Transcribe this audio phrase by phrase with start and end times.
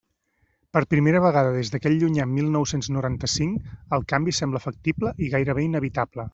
[0.77, 5.71] Per primera vegada des d'aquell llunyà mil nou-cents noranta-cinc, el canvi sembla factible i gairebé
[5.71, 6.29] inevitable.